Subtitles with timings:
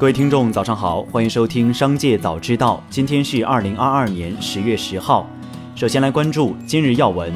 [0.00, 2.82] 各位听众，早上好，欢迎收听《商界早知道》。
[2.90, 5.28] 今天是二零二二年十月十号。
[5.74, 7.30] 首先来关注今日要闻：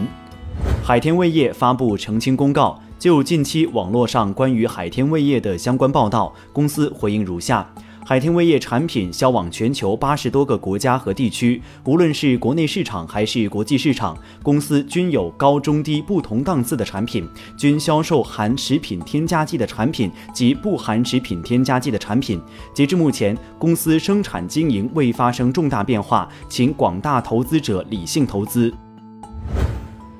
[0.83, 7.71] 海天味业发布澄清公告，就近期网络上关于海天味业的相关报道，公司回应如下。
[8.07, 22.39] 海天味业产品销往全球八十多个国家和地区，无论是国内市场还是国际市场，公司均有高中低不同档次的产品，均销售含食品添加剂的产品及不含食品添加剂的产品。
[22.75, 28.71] 截至目前，公司生产经营未发生重大变化，请广大投资者理性投资。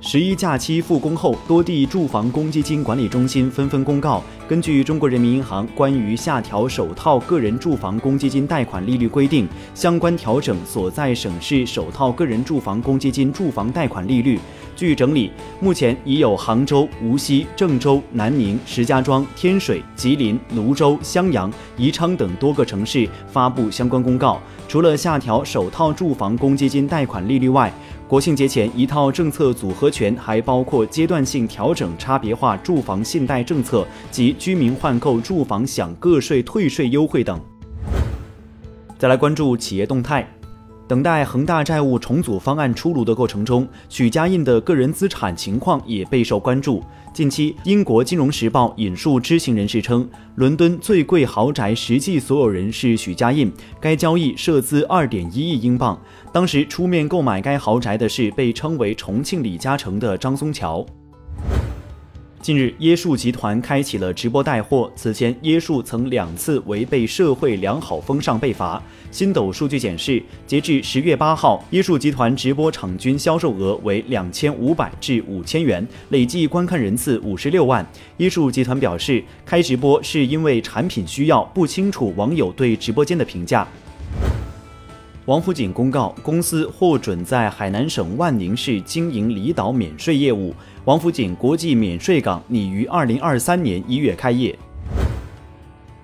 [0.07, 14.39] 十一假期复工后，多地住房公积金管理中心纷纷公告，根据中国人民银行关于下调首套个人住房公积金贷款利率规定，相关调整所在省市首套个人住房公积金住房贷款利率。
[14.77, 24.41] 据整理，目前已有杭州、无锡、郑州、南宁、石家庄、天水、吉林、泸州、襄阳、宜昌等多个城市发布相关公告。
[24.67, 27.73] 除了下调首套住房公积金贷款利率外，
[28.09, 37.41] 国庆节前一套政策组合拳还包括阶段性调整差别化住房信贷政策及居民换购住房享个税退税优惠等。
[38.99, 40.27] 再来关注企业动态。
[40.87, 46.83] 等待恒大债务重组方案出炉的过程中，许家印的个人资产情况也备受关注。
[47.13, 55.99] 近期，英国金融时报引述知情人士称，伦敦最贵豪宅实际所有人是许家印，该交易涉资二点一亿英镑。
[56.33, 60.85] 当时出面购买该豪宅的是被称为重庆李嘉诚的张松桥。
[62.45, 64.93] 近日，椰树集团开启了直播带货。
[64.95, 68.83] 此前，椰树曾两次违背社会良好风尚被罚。
[69.11, 77.83] 新抖数据显示，截至十月八号，椰树集团直播场均销售额为两千五百至五千元，累计观看人次五十六万。
[78.19, 83.67] 椰树集团表示，开直播是因为产品需要，不清楚网友对直播间的评价。
[85.27, 90.55] 王府井公告，公司获准在海南省万宁市经营离岛免税业务。
[90.85, 94.55] 王府井国际免税港拟于二零二三年一月开业。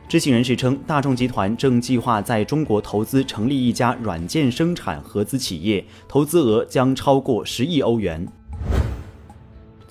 [0.08, 8.26] 知情人士称，大众集团正计划在中国投资成立一家软件生产合资企业，投资额将超过十亿欧元。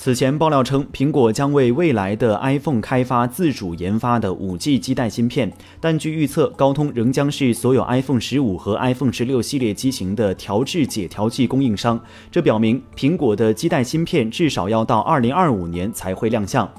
[0.02, 5.52] 此前爆料称，苹果将为未来的 iPhone 开发自主研发的 5G 基带芯片，
[5.82, 12.00] 但据预测，高通仍将是所有 iPhone 十五和 iPhone 十六系列机型的调制解调器供应商。
[12.32, 16.72] 这表明，苹果的基带芯片至少要到2025年才会亮相。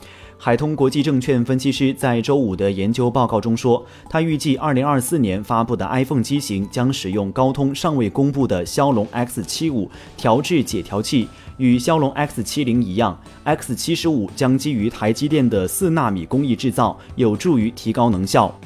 [0.43, 9.87] 海通国际证券分析师在周五的研究报告中说，他预计2024年发布的 iPhone 机型将使用高通尚未公布的骁龙 X75
[10.17, 11.29] 调制解调器。
[11.59, 18.59] 与骁龙 X70 一样，X75 将基于台积电的四纳米工艺制造，有助于提高能效。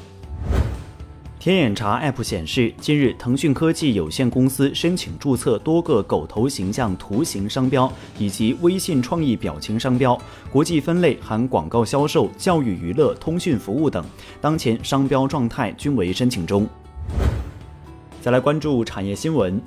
[1.45, 10.19] 天眼查 App 显示，近日腾讯科技有限公司申请注册多个狗头形象图形商标以及微信创意表情商标，
[10.51, 14.03] 国际分类含广告销售、教育娱乐、通讯服务等，
[14.41, 16.67] 当前商标状态均为申请中。
[18.23, 19.61] 再来关注产业新闻。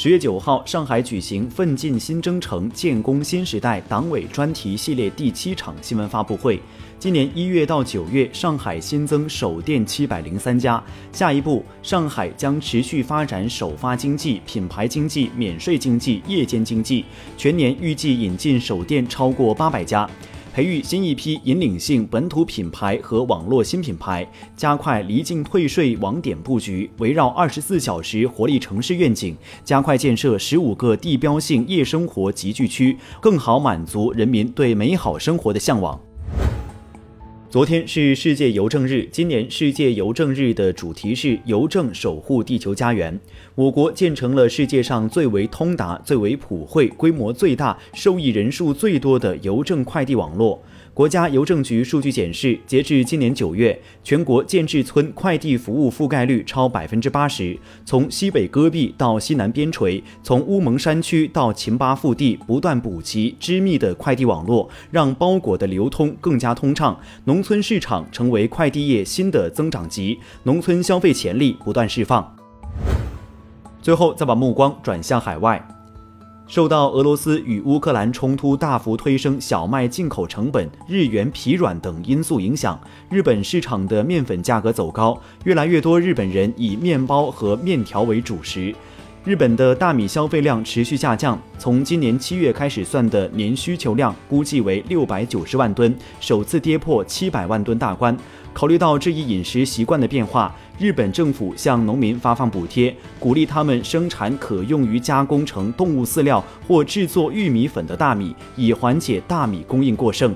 [0.00, 6.60] 十月九号，上海举行“奋进新征程，建功新时代”党委专题系列第七场新闻发布会。
[7.00, 10.80] 今年一月到九月，上海新增首店七百零三家。
[11.10, 17.04] 下一步，上海将持续发展首发经济、品牌经济、免税经济、夜间经济，
[17.36, 20.08] 全年预计引进首店超过八百家。
[20.58, 36.07] 培育新一批引领性本土品牌和网络新品牌，加快离境退税网点布局，围绕二十四小时活力城市愿景，加快建设十五个地标性夜生活集聚区，更好满足人民对美好生活的向往。
[37.50, 43.18] 昨天是世界邮政日，今年世界邮政日的主题是“邮政守护地球家园”。
[43.56, 50.62] 我国建成了世界上最为通达、最为普惠、规模最大、受益人数最多的邮政快递网络。
[50.92, 57.56] 国家邮政局数据显示，截至今年九月，全国建制村快递服务覆盖率超百分之八十。
[57.86, 66.98] 从西北戈壁到西南边陲，从乌蒙山区到秦巴腹地，不断补齐织密的快递网络，让包裹的流通更加通畅。
[67.26, 72.34] 农农村市场成为快递业新的增长极，农村消费潜力不断释放。
[73.80, 75.64] 最后，再把目光转向海外。
[76.48, 82.76] 受到俄罗斯与乌克兰冲突大幅推升小麦进口成本、日元疲软等因素影响，
[83.08, 88.74] 日本市场的面粉价格走高，越来越多日本人以面包和面条为主食。
[89.24, 98.16] 日本的大米消费量持续下降，从今年七月开始算的年需求量估计为六百九十万吨，首次跌破七百万吨大关。
[98.54, 110.34] 考虑到这一饮食习惯的变化，日本政府向农民发放补贴，鼓励他们生产可用于加工成动物饲料或制作玉米粉的大米，以缓解大米供应过剩。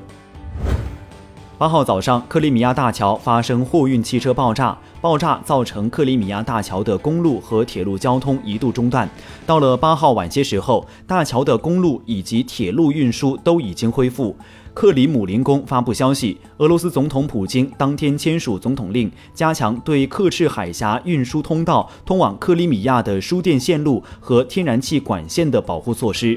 [1.62, 9.08] 八号早上，克里米亚大桥发生货运汽车爆炸，爆炸造成克里米亚大桥的公路和铁路交通一度中断。
[9.46, 14.34] 到了八号晚些时候，大桥的公路以及铁路运输都已经恢复。
[14.74, 26.36] 克里姆林宫发布消息，俄罗斯总统普京当天签署总统令，加强对克赤海峡运输通道、通往克里米亚的输电线路和天然气管线的保护措施。